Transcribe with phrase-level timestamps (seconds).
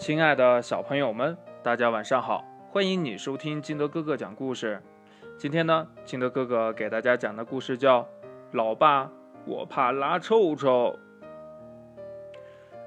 [0.00, 2.42] 亲爱的小朋友们，大家晚上好！
[2.70, 4.82] 欢迎你收听金德哥哥讲故事。
[5.36, 8.00] 今天呢，金德哥哥给大家讲的故事叫
[8.52, 9.10] 《老爸，
[9.44, 10.96] 我怕拉臭臭》。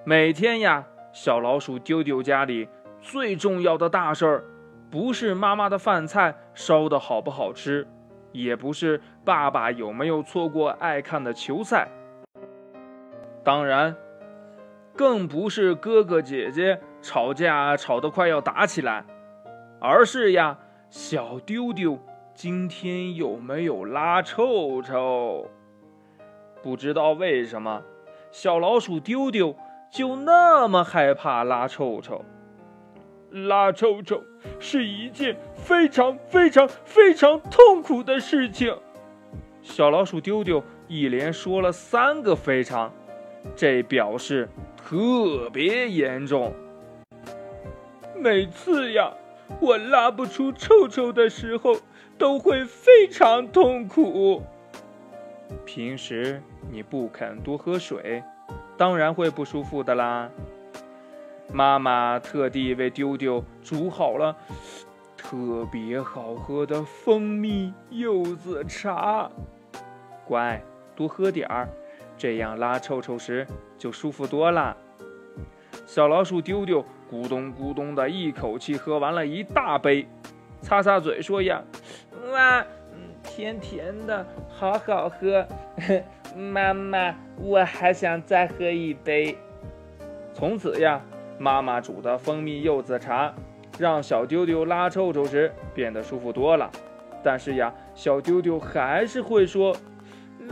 [0.03, 2.67] 每天呀，小老鼠丢丢家里
[2.99, 4.43] 最重要的大事儿，
[4.89, 7.87] 不是妈妈的饭菜烧的好不好吃，
[8.31, 11.87] 也不是爸爸有没有错过爱看的球赛，
[13.43, 13.95] 当然，
[14.95, 16.79] 更不是哥哥姐姐。
[17.01, 19.03] 吵架吵得快要打起来，
[19.81, 20.57] 而是呀，
[20.89, 21.99] 小丢丢
[22.33, 25.49] 今天有没有拉臭臭？
[26.61, 27.83] 不知道为什么，
[28.31, 29.53] 小老鼠丢丢
[29.91, 32.23] 就那么害怕拉臭臭。
[33.31, 34.23] 拉臭臭
[34.59, 38.73] 是一件非常非常非常痛苦的事情。
[39.61, 42.93] 小老鼠丢丢一连说了三个非常，
[43.57, 44.47] 这表示
[44.93, 46.53] 特别严重。
[48.15, 49.11] 每次呀，
[49.59, 51.77] 我拉不出臭臭的时候，
[52.15, 54.43] 都会非常痛苦。
[55.65, 58.21] 平时你不肯多喝水，
[58.77, 60.29] 当然会不舒服的啦。
[61.51, 64.35] 妈妈特地为丢丢煮好了
[65.17, 69.27] 特别好喝的蜂蜜柚子茶，
[70.27, 70.63] 乖，
[70.95, 71.67] 多喝点儿，
[72.15, 74.77] 这样拉臭臭时就舒服多了。
[75.93, 76.83] 小老鼠丢丢。
[77.07, 80.07] 咕咚咕咚的一口气喝完了一大杯，
[80.59, 81.61] 擦擦嘴说呀
[82.33, 82.65] ：“哇，
[83.21, 85.47] 甜甜的，好好喝。
[86.35, 89.37] 妈妈，我还想再喝一杯。”
[90.33, 90.99] 从此呀，
[91.37, 93.31] 妈妈煮的蜂蜜柚子茶
[93.77, 96.71] 让小丢丢拉臭臭时变得舒服多了。
[97.23, 99.77] 但是呀，小丢丢还是会说：“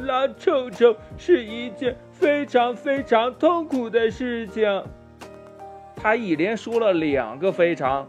[0.05, 4.83] 拉臭臭是一件非常非常痛苦的事情。”
[6.01, 8.07] 他一连说了两个非常，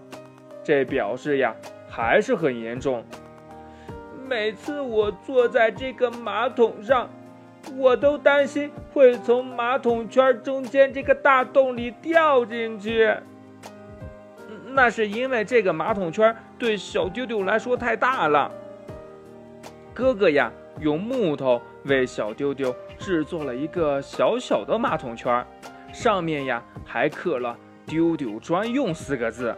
[0.64, 1.54] 这表示呀
[1.90, 3.04] 还是很严重。
[4.26, 7.10] 每次我坐在这个马桶上，
[7.76, 13.14] 我都担心会从马桶圈中间这个大洞里掉进去。
[14.68, 18.50] 那是因为这个马桶圈对小丢丢来说太大了。
[19.92, 25.44] 哥哥呀，用木头为小丢丢制作了一个小小的马桶圈，
[25.92, 27.54] 上面呀还刻了。
[27.86, 29.54] 丢丢专用四个字，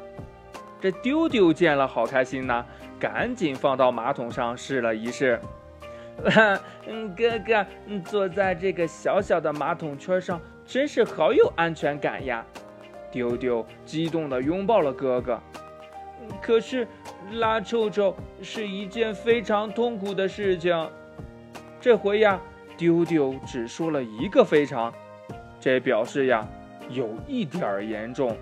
[0.81, 2.65] 这丢丢见了好开心呐，
[2.99, 5.41] 赶紧放到马桶上试了一试。
[6.87, 7.67] 嗯，哥哥，
[8.05, 12.45] 坐在这个小小的马桶圈上，真是好有安全感呀！
[13.11, 15.41] 丢丢激动地拥抱了哥哥。
[16.41, 16.87] 可是
[17.33, 20.91] 拉臭臭是一件非常痛苦的事情。
[21.81, 22.41] 这回呀，
[22.77, 24.93] 丢丢只说了一个非常，
[25.61, 26.47] 这表示呀。
[26.91, 28.37] 有一点儿严重。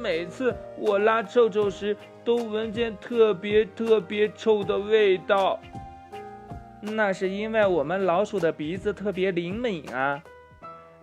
[0.00, 5.58] 每次我拉臭臭时，都闻见特别特别臭的味道。
[6.80, 10.22] 那是因为我们老鼠的鼻子特别灵敏啊。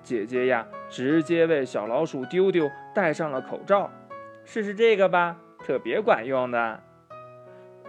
[0.01, 3.89] 姐姐呀，直接为小老鼠丢丢戴上了口罩。
[4.45, 6.79] 试试这个吧，特别管用的。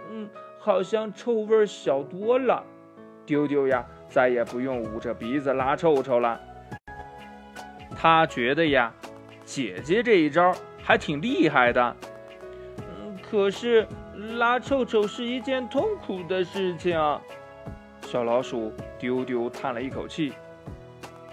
[0.09, 2.63] 嗯，好像臭味小多了。
[3.25, 6.39] 丢丢呀，再也不用捂着鼻子拉臭臭了。
[8.07, 8.93] 他觉得呀，
[9.43, 11.95] 姐姐这一招还挺厉害的。
[12.77, 13.87] 嗯，可是
[14.37, 16.95] 拉臭臭是一件痛苦的事情。
[18.03, 20.33] 小老鼠丢丢叹了一口气。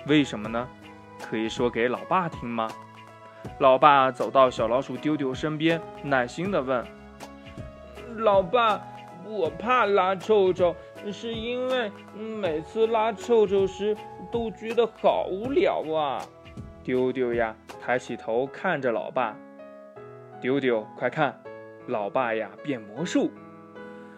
[0.06, 0.66] 为什么呢？
[1.20, 2.66] 可以说给老爸听吗？
[3.58, 6.82] 老爸走到小老鼠丢丢身边，耐心地问
[8.16, 8.80] ：“老爸，
[9.26, 10.74] 我怕拉臭臭，
[11.12, 13.94] 是因为每次拉臭臭时
[14.32, 16.24] 都觉得好无聊啊。”
[16.84, 19.36] 丢丢呀，抬起头看着老爸。
[20.40, 21.40] 丢丢，快看，
[21.86, 23.30] 老爸呀变魔术。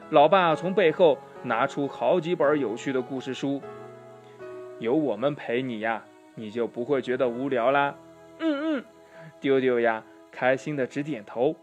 [0.08, 3.60] 老爸从背后拿出好几本有趣的故事书。
[4.78, 6.04] 有我们陪你呀，
[6.34, 7.96] 你就不会觉得无聊啦。
[8.38, 8.84] 嗯嗯，
[9.40, 10.02] 丢丢呀，
[10.32, 11.56] 开心的直点头。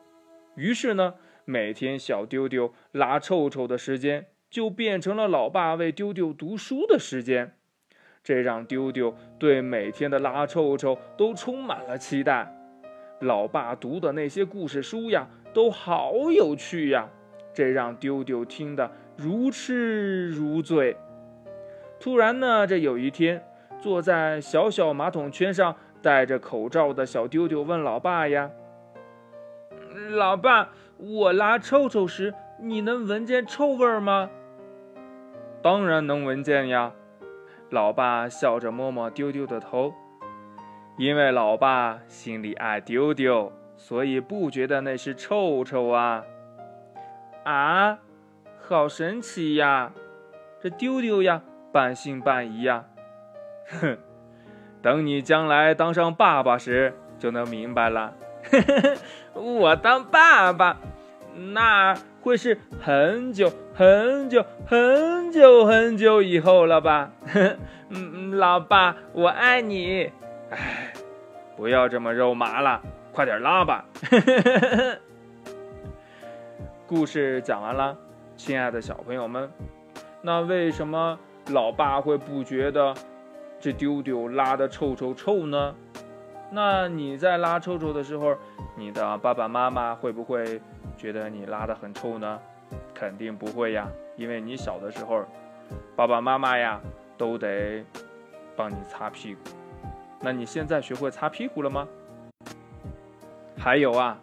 [0.56, 1.16] 于是呢，
[1.46, 7.56] 每天小丢丢拉臭臭的时间，就变成了老爸为丢丢读书的时间。
[8.24, 12.56] 这让丢丢对每天的拉臭臭都充满了期待。
[13.20, 17.08] 老爸读的那些故事书呀，都好有趣呀，
[17.54, 20.98] 这让丢丢听得如痴如醉。
[22.00, 23.44] 突然呢，这有一天，
[23.80, 28.50] 坐在小小马桶圈上戴着口罩的小丢丢问老爸呀
[30.14, 34.30] ：“老爸，我拉臭臭时，你能闻见臭味吗
[35.62, 36.94] ？”“当然能闻见呀。”
[37.72, 39.94] 老爸笑着摸摸丢丢的头，
[40.98, 46.26] 因为老爸心里爱丢丢，所以不觉得那是臭臭啊。
[47.46, 48.00] 啊，
[48.60, 49.94] 好神奇呀！
[50.62, 51.42] 这丢丢呀，
[51.72, 52.84] 半信半疑呀。
[53.70, 53.98] 哼，
[54.82, 58.14] 等你将来当上爸爸时，就能明白了。
[59.34, 60.78] 我当爸爸，
[61.54, 67.12] 那会是很久很久很久很久以后了吧？
[67.90, 70.12] 嗯，老爸，我爱你。
[70.50, 70.94] 哎，
[71.56, 72.82] 不要这么肉麻了，
[73.14, 73.86] 快点拉吧。
[76.88, 77.98] 故事讲完了，
[78.36, 79.50] 亲爱的小朋友们，
[80.22, 81.18] 那为什么
[81.48, 82.94] 老爸会不觉得
[83.60, 85.74] 这丢丢拉的臭臭臭呢？
[86.52, 88.36] 那你在拉臭臭的时候，
[88.76, 90.62] 你的爸爸妈妈会不会
[90.98, 92.40] 觉得你拉的很臭呢？
[92.94, 93.88] 肯定不会呀，
[94.18, 95.24] 因为你小的时候，
[95.96, 96.82] 爸爸妈妈呀
[97.22, 97.86] 都得
[98.56, 99.42] 帮你擦屁股。
[100.20, 101.88] 那你现在学会擦屁股了吗？
[103.56, 104.20] 还有啊，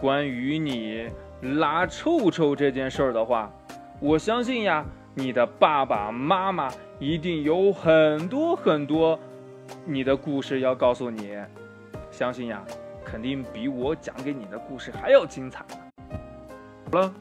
[0.00, 1.10] 关于你
[1.58, 3.52] 拉臭臭这件事儿的话，
[3.98, 9.18] 我相信呀，你的爸爸妈妈一定有很多很多
[9.84, 11.36] 你的故事要告诉你。
[12.12, 12.62] 相信呀，
[13.04, 15.64] 肯定比我讲给你的故事还要精彩。
[16.92, 17.12] 好了，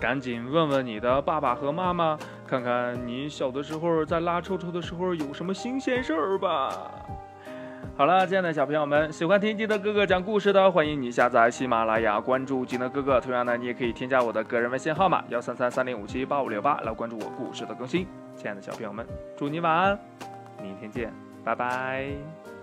[0.00, 6.92] 赶紧问问你的爸爸和妈妈，看看你小的时候在拉臭臭的时候有什么新鲜事儿吧。
[7.96, 13.20] 好了，亲爱的小朋友们，喜欢听吉德哥哥讲故事的，欢迎你下载喜马拉雅，关注吉德哥哥。
[13.20, 18.06] 同样呢，你也可以添加我的个人微信号码幺三三三零五七八五六八来关注我故事的更新。
[18.34, 19.06] 亲爱的小朋友们，
[19.36, 19.98] 祝你晚安，
[20.60, 21.12] 明天见，
[21.44, 22.53] 拜拜。